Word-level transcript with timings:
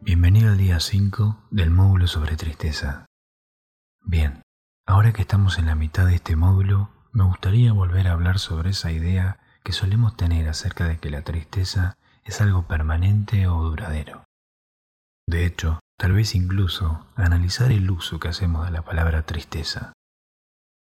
Bienvenido 0.00 0.50
al 0.50 0.58
día 0.58 0.80
5 0.80 1.44
del 1.50 1.70
módulo 1.70 2.06
sobre 2.06 2.36
tristeza. 2.36 3.06
Bien, 4.04 4.42
ahora 4.86 5.12
que 5.12 5.22
estamos 5.22 5.58
en 5.58 5.66
la 5.66 5.74
mitad 5.74 6.06
de 6.06 6.16
este 6.16 6.36
módulo, 6.36 6.90
me 7.12 7.24
gustaría 7.24 7.72
volver 7.72 8.08
a 8.08 8.12
hablar 8.12 8.38
sobre 8.38 8.70
esa 8.70 8.90
idea 8.90 9.38
que 9.62 9.72
solemos 9.72 10.16
tener 10.16 10.48
acerca 10.48 10.86
de 10.86 10.98
que 10.98 11.10
la 11.10 11.22
tristeza 11.22 11.96
es 12.24 12.40
algo 12.40 12.66
permanente 12.66 13.46
o 13.46 13.62
duradero. 13.62 14.24
De 15.26 15.46
hecho, 15.46 15.78
tal 15.98 16.12
vez 16.12 16.34
incluso 16.34 17.06
analizar 17.14 17.70
el 17.70 17.90
uso 17.90 18.18
que 18.18 18.28
hacemos 18.28 18.64
de 18.66 18.72
la 18.72 18.82
palabra 18.82 19.22
tristeza. 19.22 19.92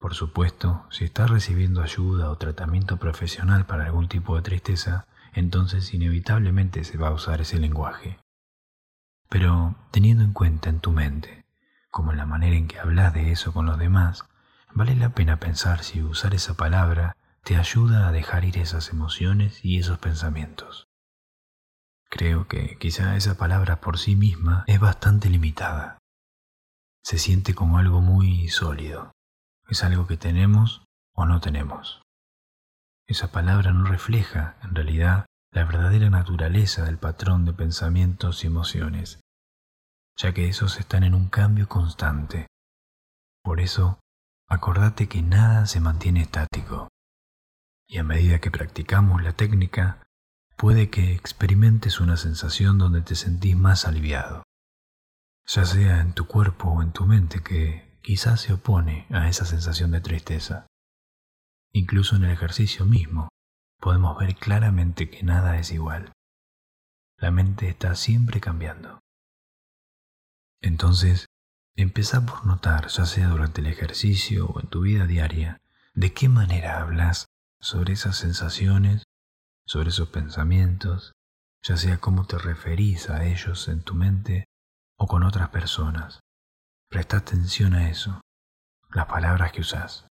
Por 0.07 0.15
supuesto, 0.15 0.87
si 0.89 1.05
estás 1.05 1.29
recibiendo 1.29 1.83
ayuda 1.83 2.31
o 2.31 2.39
tratamiento 2.39 2.97
profesional 2.97 3.67
para 3.67 3.87
algún 3.87 4.07
tipo 4.07 4.37
de 4.37 4.43
tristeza, 4.43 5.09
entonces 5.33 5.93
inevitablemente 5.93 6.85
se 6.85 6.97
va 6.97 7.09
a 7.09 7.13
usar 7.13 7.41
ese 7.41 7.59
lenguaje. 7.59 8.21
Pero 9.29 9.75
teniendo 9.91 10.23
en 10.23 10.33
cuenta 10.33 10.71
en 10.71 10.79
tu 10.79 10.93
mente, 10.93 11.45
como 11.91 12.13
en 12.13 12.19
la 12.19 12.25
manera 12.25 12.55
en 12.55 12.69
que 12.69 12.79
hablas 12.79 13.15
de 13.15 13.33
eso 13.33 13.53
con 13.53 13.67
los 13.67 13.81
demás, 13.81 14.25
vale 14.73 14.95
la 14.95 15.09
pena 15.09 15.41
pensar 15.41 15.83
si 15.83 16.05
usar 16.05 16.35
esa 16.35 16.55
palabra 16.55 17.17
te 17.43 17.57
ayuda 17.57 18.07
a 18.07 18.13
dejar 18.13 18.45
ir 18.45 18.59
esas 18.59 18.91
emociones 18.91 19.65
y 19.65 19.81
esos 19.81 19.99
pensamientos. 19.99 20.87
Creo 22.11 22.47
que 22.47 22.79
quizá 22.79 23.17
esa 23.17 23.37
palabra 23.37 23.81
por 23.81 23.99
sí 23.99 24.15
misma 24.15 24.63
es 24.69 24.79
bastante 24.79 25.29
limitada. 25.29 25.99
Se 27.03 27.19
siente 27.19 27.57
como 27.57 27.79
algo 27.79 28.01
muy 28.01 28.47
sólido. 28.47 29.16
Es 29.69 29.83
algo 29.83 30.07
que 30.07 30.17
tenemos 30.17 30.85
o 31.15 31.27
no 31.27 31.41
tenemos. 31.41 32.03
Esa 33.09 33.33
palabra 33.33 33.73
no 33.73 33.85
refleja, 33.85 34.57
en 34.63 34.75
realidad, 34.75 35.27
la 35.53 35.65
verdadera 35.65 36.11
naturaleza 36.11 36.85
del 36.85 36.99
patrón 36.99 37.45
de 37.45 37.53
pensamientos 37.53 38.45
y 38.45 38.47
emociones, 38.47 39.21
ya 40.17 40.33
que 40.33 40.49
esos 40.49 40.79
están 40.79 41.03
en 41.03 41.15
un 41.15 41.29
cambio 41.29 41.69
constante. 41.69 42.47
Por 43.43 43.61
eso, 43.61 44.01
acordate 44.49 45.09
que 45.09 45.23
nada 45.23 45.67
se 45.67 45.81
mantiene 45.81 46.23
estático. 46.23 46.89
Y 47.89 47.99
a 47.99 48.05
medida 48.05 48.41
que 48.41 48.51
practicamos 48.51 49.23
la 49.23 49.33
técnica, 49.33 50.03
puede 50.57 50.91
que 50.91 51.15
experimentes 51.15 52.01
una 52.01 52.17
sensación 52.17 52.79
donde 52.79 53.03
te 53.03 53.15
sentís 53.15 53.57
más 53.57 53.87
aliviado, 53.87 54.43
ya 55.47 55.65
sea 55.65 56.01
en 56.01 56.13
tu 56.13 56.27
cuerpo 56.27 56.71
o 56.71 56.83
en 56.83 56.93
tu 56.93 57.07
mente 57.07 57.43
que 57.43 57.86
quizás 58.07 58.41
se 58.41 58.53
opone 58.53 59.09
a 59.11 59.29
esa 59.29 59.45
sensación 59.45 59.91
de 59.91 60.01
tristeza. 60.01 60.69
Incluso 61.73 62.15
en 62.15 62.23
el 62.23 62.31
ejercicio 62.31 62.87
mismo 62.87 63.29
podemos 63.81 64.17
ver 64.17 64.37
claramente 64.37 65.11
que 65.11 65.25
nada 65.25 65.59
es 65.59 65.73
igual. 65.73 66.13
La 67.19 67.33
mente 67.33 67.69
está 67.69 67.97
siempre 67.97 68.41
cambiando. 68.41 69.01
Entonces, 70.63 71.27
empieza 71.75 72.25
por 72.25 72.47
notar, 72.47 72.87
ya 72.87 73.07
sea 73.07 73.27
durante 73.27 73.61
el 73.61 73.67
ejercicio 73.67 74.47
o 74.47 74.61
en 74.61 74.69
tu 74.69 74.83
vida 74.83 75.09
diaria, 75.09 75.59
de 75.95 76.13
qué 76.13 76.29
manera 76.29 76.81
hablas 76.81 77.27
sobre 77.61 77.95
esas 77.95 78.17
sensaciones 78.17 79.03
sobre 79.67 79.89
esos 79.89 80.11
pensamientos, 80.11 81.11
ya 81.61 81.77
sea 81.77 81.99
cómo 81.99 82.25
te 82.25 82.39
referís 82.39 83.11
a 83.11 83.25
ellos 83.25 83.67
en 83.67 83.83
tu 83.83 83.97
mente 83.97 84.45
o 84.97 85.09
con 85.09 85.25
otras 85.25 85.49
personas. 85.49 86.21
Presta 86.89 87.17
atención 87.17 87.75
a 87.75 87.91
eso, 87.91 88.21
las 88.91 89.07
palabras 89.07 89.53
que 89.53 89.61
usás. 89.61 90.07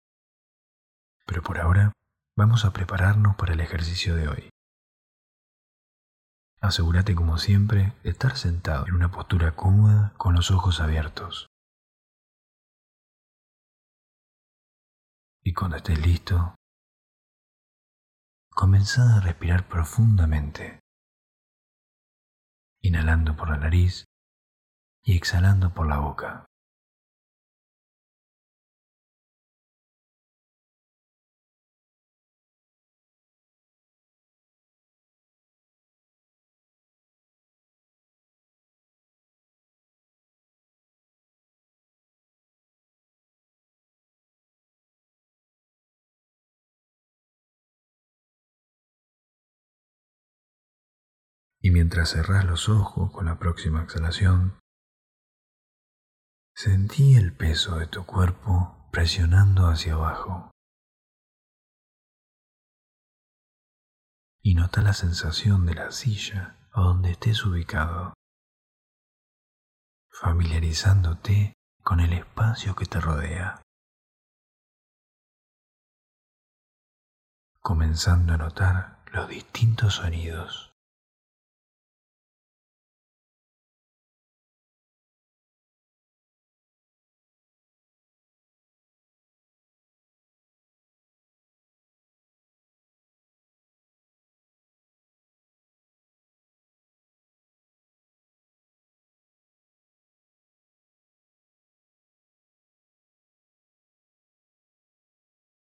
Pero 1.26 1.44
por 1.44 1.60
ahora 1.60 1.94
vamos 2.36 2.66
a 2.66 2.74
prepararnos 2.74 3.36
para 3.36 3.54
el 3.54 3.60
ejercicio 3.60 4.16
de 4.16 4.28
hoy. 4.28 4.50
Asegúrate 6.62 7.14
como 7.14 7.38
siempre 7.38 7.94
de 8.04 8.10
estar 8.10 8.38
sentado 8.38 8.88
en 8.88 8.96
una 8.96 9.12
postura 9.12 9.56
cómoda 9.56 10.14
con 10.18 10.34
los 10.34 10.50
ojos 10.50 10.80
abiertos. 10.80 11.48
Y 15.44 15.54
cuando 15.54 15.78
estés 15.78 16.00
listo, 16.00 16.56
comenzá 18.50 19.18
a 19.18 19.20
respirar 19.20 19.68
profundamente, 19.68 20.80
inhalando 22.82 23.36
por 23.36 23.50
la 23.50 23.58
nariz 23.58 24.06
y 25.04 25.18
exhalando 25.18 25.74
por 25.74 25.88
la 25.88 26.00
boca. 26.00 26.46
Mientras 51.74 52.12
cerrás 52.12 52.46
los 52.46 52.70
ojos 52.70 53.12
con 53.12 53.26
la 53.26 53.40
próxima 53.40 53.82
exhalación, 53.82 54.60
sentí 56.56 57.16
el 57.16 57.36
peso 57.36 57.80
de 57.80 57.88
tu 57.88 58.06
cuerpo 58.06 58.88
presionando 58.92 59.66
hacia 59.66 59.94
abajo. 59.94 60.52
Y 64.44 64.54
nota 64.54 64.84
la 64.84 64.94
sensación 64.94 65.66
de 65.66 65.74
la 65.74 65.92
silla 65.92 66.60
o 66.76 66.84
donde 66.84 67.12
estés 67.12 67.44
ubicado, 67.44 68.14
familiarizándote 70.12 71.54
con 71.82 72.02
el 72.02 72.14
espacio 72.14 72.76
que 72.76 72.86
te 72.86 73.02
rodea. 73.02 73.64
Comenzando 77.62 78.34
a 78.34 78.38
notar 78.38 79.04
los 79.12 79.28
distintos 79.28 79.96
sonidos 79.96 80.73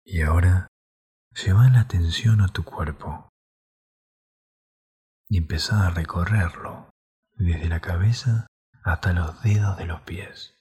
Y 0.06 0.22
ahora 0.22 0.68
lleva 1.32 1.70
la 1.70 1.82
atención 1.82 2.42
a 2.42 2.48
tu 2.48 2.64
cuerpo 2.64 3.30
y 5.30 5.38
empieza 5.38 5.88
a 5.88 5.90
recorrerlo 5.90 6.90
desde 7.36 7.70
la 7.70 7.80
cabeza 7.80 8.48
hasta 8.84 9.14
los 9.14 9.42
dedos 9.42 9.78
de 9.78 9.86
los 9.86 10.02
pies. 10.02 10.60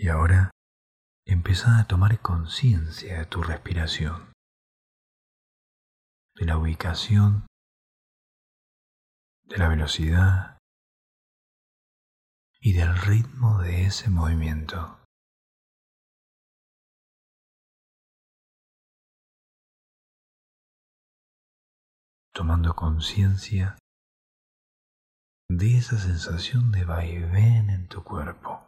Y 0.00 0.10
ahora 0.10 0.52
empieza 1.26 1.80
a 1.80 1.88
tomar 1.88 2.22
conciencia 2.22 3.18
de 3.18 3.26
tu 3.26 3.42
respiración, 3.42 4.32
de 6.36 6.46
la 6.46 6.56
ubicación, 6.56 7.48
de 9.42 9.58
la 9.58 9.68
velocidad 9.68 10.58
y 12.60 12.74
del 12.74 12.96
ritmo 12.96 13.58
de 13.60 13.86
ese 13.86 14.08
movimiento. 14.08 15.00
Tomando 22.32 22.76
conciencia 22.76 23.76
de 25.50 25.76
esa 25.76 25.98
sensación 25.98 26.70
de 26.70 26.84
vaivén 26.84 27.70
en 27.70 27.88
tu 27.88 28.04
cuerpo. 28.04 28.67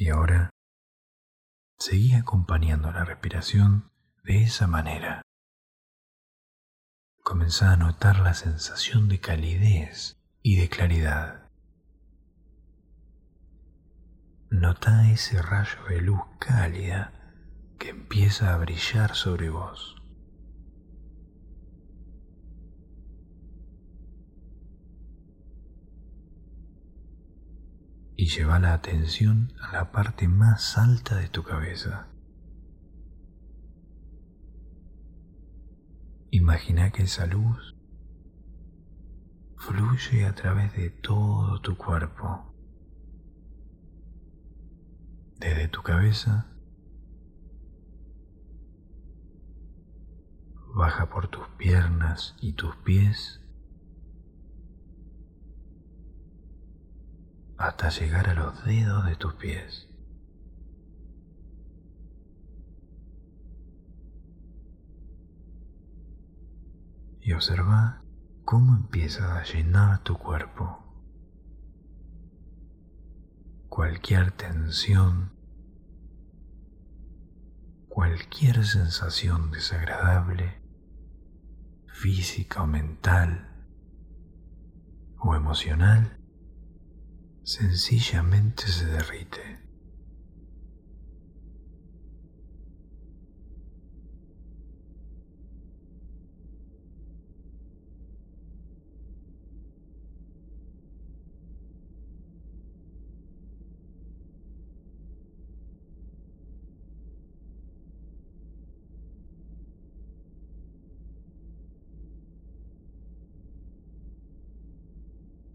Y 0.00 0.10
ahora 0.10 0.50
seguí 1.76 2.14
acompañando 2.14 2.92
la 2.92 3.04
respiración 3.04 3.90
de 4.22 4.44
esa 4.44 4.68
manera. 4.68 5.22
Comenzá 7.24 7.72
a 7.72 7.76
notar 7.76 8.20
la 8.20 8.32
sensación 8.34 9.08
de 9.08 9.18
calidez 9.18 10.16
y 10.40 10.54
de 10.54 10.68
claridad. 10.68 11.50
Nota 14.50 15.10
ese 15.10 15.42
rayo 15.42 15.82
de 15.88 16.00
luz 16.00 16.20
cálida 16.38 17.34
que 17.80 17.88
empieza 17.88 18.54
a 18.54 18.58
brillar 18.58 19.16
sobre 19.16 19.50
vos. 19.50 19.97
Y 28.20 28.26
lleva 28.26 28.58
la 28.58 28.74
atención 28.74 29.52
a 29.62 29.70
la 29.70 29.92
parte 29.92 30.26
más 30.26 30.76
alta 30.76 31.14
de 31.14 31.28
tu 31.28 31.44
cabeza. 31.44 32.08
Imagina 36.32 36.90
que 36.90 37.04
esa 37.04 37.26
luz 37.26 37.76
fluye 39.56 40.26
a 40.26 40.34
través 40.34 40.74
de 40.74 40.90
todo 40.90 41.60
tu 41.60 41.76
cuerpo, 41.76 42.52
desde 45.38 45.68
tu 45.68 45.84
cabeza 45.84 46.50
baja 50.74 51.08
por 51.08 51.28
tus 51.28 51.46
piernas 51.56 52.34
y 52.40 52.54
tus 52.54 52.74
pies 52.78 53.40
hasta 57.58 57.88
llegar 57.90 58.28
a 58.28 58.34
los 58.34 58.64
dedos 58.64 59.04
de 59.04 59.16
tus 59.16 59.34
pies. 59.34 59.88
Y 67.20 67.32
observa 67.32 68.02
cómo 68.44 68.74
empieza 68.76 69.38
a 69.38 69.44
llenar 69.44 70.02
tu 70.04 70.16
cuerpo. 70.16 70.84
Cualquier 73.68 74.30
tensión, 74.30 75.32
cualquier 77.88 78.64
sensación 78.64 79.50
desagradable 79.50 80.62
física 81.88 82.62
o 82.62 82.66
mental 82.66 83.48
o 85.18 85.34
emocional, 85.34 86.18
sencillamente 87.48 88.66
se 88.66 88.84
derrite. 88.84 89.58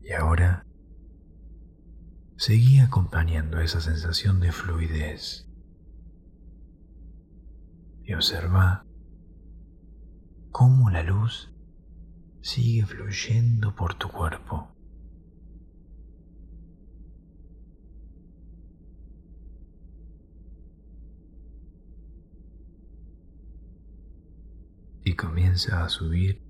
Y 0.02 0.12
ahora 0.14 0.66
seguí 2.46 2.82
acompañando 2.82 3.62
esa 3.62 3.80
sensación 3.80 4.42
de 4.42 4.52
fluidez 4.52 5.48
y 8.04 8.14
observa 8.14 8.86
cómo 10.52 10.90
la 10.90 11.04
luz 11.04 11.54
sigue 12.42 12.86
fluyendo 12.86 13.74
por 13.76 13.94
tu 13.94 14.10
cuerpo. 14.10 14.76
Y 25.06 25.16
comienza 25.16 25.86
a 25.86 25.88
subir 25.88 26.44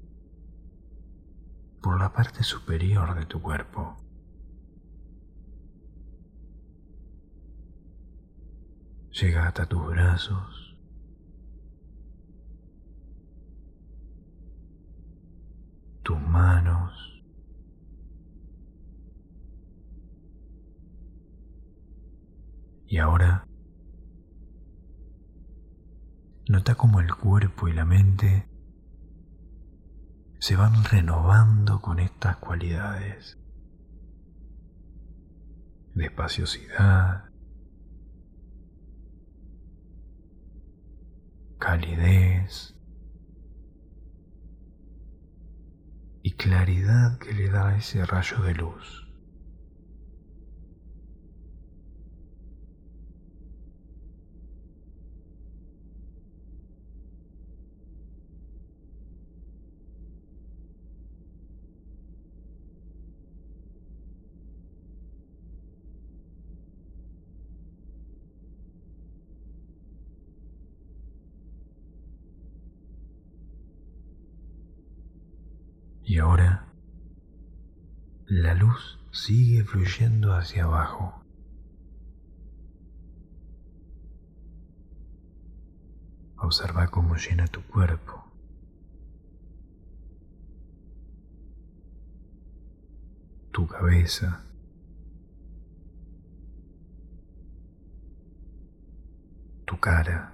por 1.83 1.99
la 1.99 2.11
parte 2.13 2.41
superior 2.41 3.13
de 3.13 3.27
tu 3.27 3.39
cuerpo. 3.43 4.02
Llega 9.21 9.47
hasta 9.47 9.67
tus 9.67 9.85
brazos, 9.87 10.75
tus 16.01 16.19
manos, 16.19 16.91
y 22.87 22.97
ahora 22.97 23.47
nota 26.47 26.75
cómo 26.75 26.99
el 26.99 27.13
cuerpo 27.15 27.67
y 27.67 27.73
la 27.73 27.85
mente 27.85 28.47
se 30.39 30.55
van 30.55 30.83
renovando 30.83 31.81
con 31.81 31.99
estas 31.99 32.37
cualidades. 32.37 33.39
De 35.93 36.05
espaciosidad, 36.05 37.32
calidez 41.63 42.75
y 46.21 46.33
claridad 46.33 47.17
que 47.19 47.31
le 47.31 47.49
da 47.49 47.77
ese 47.77 48.05
rayo 48.05 48.39
de 48.39 48.53
luz. 48.53 49.02
Y 76.13 76.19
ahora 76.19 76.67
la 78.27 78.53
luz 78.53 78.99
sigue 79.11 79.63
fluyendo 79.63 80.35
hacia 80.35 80.65
abajo. 80.65 81.25
Observa 86.37 86.87
cómo 86.89 87.15
llena 87.15 87.47
tu 87.47 87.63
cuerpo. 87.63 88.31
Tu 93.51 93.67
cabeza. 93.67 94.45
Tu 99.65 99.79
cara. 99.79 100.32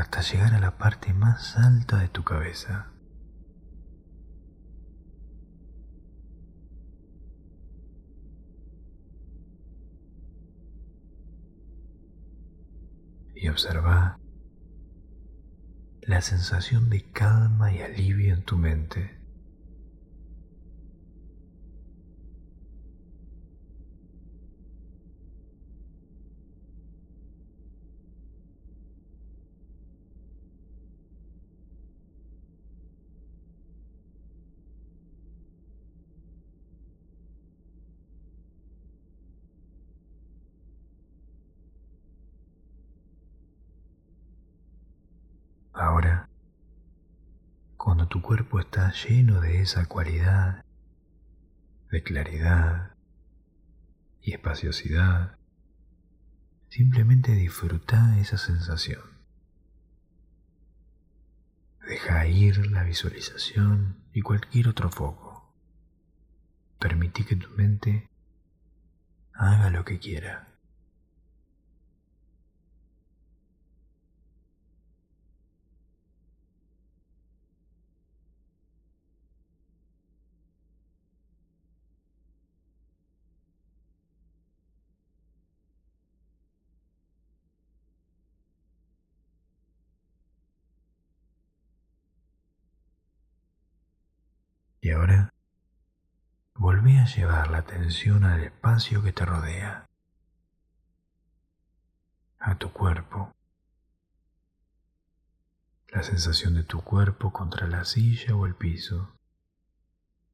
Hasta 0.00 0.22
llegar 0.22 0.54
a 0.54 0.60
la 0.60 0.78
parte 0.78 1.12
más 1.12 1.56
alta 1.58 1.98
de 1.98 2.08
tu 2.08 2.24
cabeza. 2.24 2.86
Y 13.34 13.48
observa 13.48 14.18
la 16.02 16.20
sensación 16.20 16.90
de 16.90 17.10
calma 17.10 17.72
y 17.72 17.80
alivio 17.80 18.34
en 18.34 18.42
tu 18.42 18.58
mente. 18.58 19.19
Ahora, 45.80 46.28
cuando 47.78 48.06
tu 48.06 48.20
cuerpo 48.20 48.60
está 48.60 48.92
lleno 48.92 49.40
de 49.40 49.62
esa 49.62 49.86
cualidad 49.86 50.62
de 51.90 52.02
claridad 52.02 52.92
y 54.20 54.34
espaciosidad. 54.34 55.38
Simplemente 56.68 57.32
disfruta 57.32 58.18
esa 58.20 58.36
sensación. 58.36 59.00
Deja 61.88 62.26
ir 62.26 62.70
la 62.70 62.84
visualización 62.84 64.04
y 64.12 64.20
cualquier 64.20 64.68
otro 64.68 64.90
foco. 64.90 65.50
Permití 66.78 67.24
que 67.24 67.36
tu 67.36 67.48
mente 67.56 68.06
haga 69.32 69.70
lo 69.70 69.86
que 69.86 69.98
quiera. 69.98 70.49
Y 94.82 94.90
ahora 94.92 95.34
volví 96.54 96.96
a 96.96 97.04
llevar 97.04 97.50
la 97.50 97.58
atención 97.58 98.24
al 98.24 98.42
espacio 98.42 99.02
que 99.02 99.12
te 99.12 99.26
rodea, 99.26 99.86
a 102.38 102.54
tu 102.54 102.72
cuerpo, 102.72 103.34
la 105.88 106.02
sensación 106.02 106.54
de 106.54 106.62
tu 106.62 106.80
cuerpo 106.82 107.30
contra 107.30 107.66
la 107.66 107.84
silla 107.84 108.34
o 108.34 108.46
el 108.46 108.54
piso, 108.54 109.14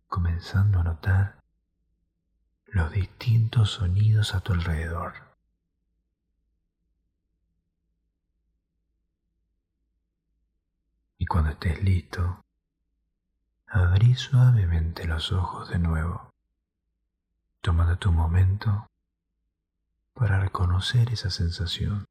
comenzando 0.06 0.78
a 0.78 0.84
notar 0.84 1.42
los 2.66 2.92
distintos 2.92 3.70
sonidos 3.72 4.34
a 4.34 4.40
tu 4.40 4.52
alrededor. 4.52 5.14
Y 11.18 11.26
cuando 11.26 11.50
estés 11.50 11.82
listo, 11.82 12.45
abrí 13.76 14.14
suavemente 14.14 15.06
los 15.06 15.32
ojos 15.32 15.68
de 15.68 15.78
nuevo, 15.78 16.30
tomando 17.60 17.98
tu 17.98 18.10
momento 18.10 18.86
para 20.14 20.40
reconocer 20.40 21.12
esa 21.12 21.28
sensación. 21.28 22.06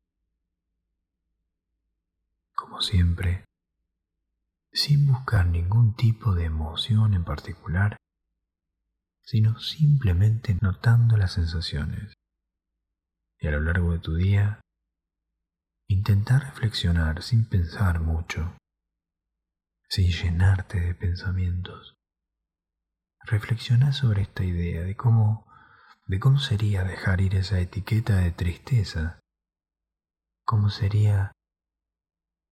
Como 2.53 2.81
siempre, 2.81 3.45
sin 4.72 5.07
buscar 5.12 5.48
ningún 5.48 5.95
tipo 5.95 6.36
de 6.36 6.45
emoción 6.45 7.15
en 7.15 7.24
particular, 7.24 7.98
sino 9.24 9.60
simplemente 9.60 10.57
notando 10.62 11.17
las 11.17 11.34
sensaciones. 11.34 12.13
Y 13.39 13.48
a 13.48 13.51
lo 13.51 13.62
largo 13.62 13.91
de 13.91 14.00
tu 14.00 14.13
día, 14.15 14.62
intentar 15.88 16.43
reflexionar 16.43 17.24
sin 17.24 17.50
pensar 17.50 18.01
mucho 18.01 18.55
sin 19.89 20.12
llenarte 20.12 20.80
de 20.80 20.96
pensamientos. 20.96 21.96
Reflexiona 23.24 23.92
sobre 23.92 24.24
esta 24.24 24.44
idea 24.44 24.82
de 24.82 24.96
cómo, 24.96 25.48
de 26.06 26.20
cómo 26.20 26.39
sería 26.39 26.84
dejar 26.84 27.22
ir 27.22 27.36
esa 27.36 27.60
etiqueta 27.60 28.18
de 28.18 28.32
tristeza, 28.32 29.20
cómo 30.44 30.70
sería 30.70 31.32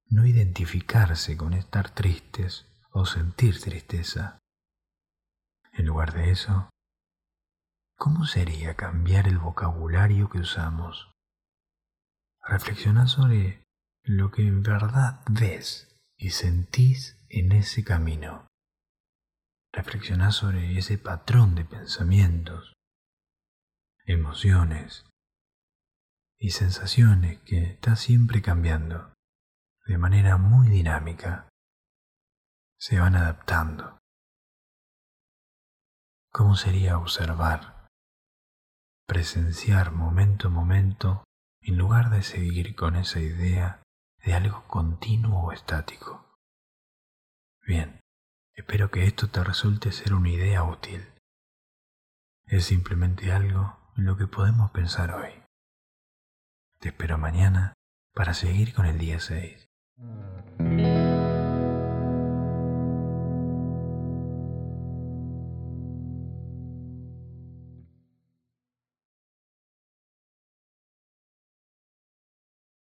no 0.07 0.25
identificarse 0.25 1.37
con 1.37 1.53
estar 1.53 1.89
tristes 1.89 2.67
o 2.91 3.05
sentir 3.05 3.59
tristeza. 3.59 4.39
En 5.71 5.87
lugar 5.87 6.13
de 6.13 6.31
eso, 6.31 6.69
¿cómo 7.97 8.25
sería 8.25 8.75
cambiar 8.75 9.27
el 9.27 9.39
vocabulario 9.39 10.29
que 10.29 10.39
usamos? 10.39 11.11
Reflexiona 12.43 13.07
sobre 13.07 13.63
lo 14.03 14.31
que 14.31 14.45
en 14.45 14.61
verdad 14.61 15.21
ves 15.29 15.95
y 16.17 16.31
sentís 16.31 17.22
en 17.33 17.51
ese 17.51 17.83
camino. 17.83 18.47
Reflexiona 19.73 20.31
sobre 20.31 20.77
ese 20.77 20.99
patrón 20.99 21.55
de 21.55 21.65
pensamientos, 21.65 22.73
emociones 24.05 25.05
y 26.39 26.51
sensaciones 26.51 27.41
que 27.41 27.63
está 27.63 27.95
siempre 27.95 28.43
cambiando 28.43 29.13
de 29.85 29.97
manera 29.97 30.37
muy 30.37 30.69
dinámica. 30.69 31.49
Se 32.77 32.99
van 32.99 33.15
adaptando. 33.15 33.97
¿Cómo 36.31 36.55
sería 36.55 36.99
observar, 36.99 37.87
presenciar 39.07 39.91
momento 39.91 40.49
a 40.49 40.51
momento 40.51 41.23
en 41.61 41.77
lugar 41.77 42.11
de 42.11 42.21
seguir 42.21 42.75
con 42.75 42.95
esa 42.95 43.19
idea 43.19 43.81
de 44.23 44.33
algo 44.35 44.67
continuo 44.67 45.45
o 45.45 45.51
estático? 45.51 46.32
Bien, 47.65 48.01
espero 48.55 48.91
que 48.91 49.05
esto 49.05 49.29
te 49.29 49.41
resulte 49.41 49.93
ser 49.93 50.13
una 50.13 50.29
idea 50.29 50.63
útil. 50.63 51.01
Es 52.45 52.65
simplemente 52.65 53.31
algo 53.31 53.77
en 53.95 54.05
lo 54.05 54.17
que 54.17 54.27
podemos 54.27 54.71
pensar 54.71 55.13
hoy. 55.13 55.31
Te 56.79 56.89
espero 56.89 57.17
mañana 57.17 57.73
para 58.13 58.33
seguir 58.33 58.73
con 58.73 58.85
el 58.85 58.97
día 58.97 59.19
6. 59.21 59.65